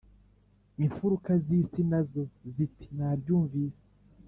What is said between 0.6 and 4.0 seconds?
imfuruka zisi nazo ziti nabyumvise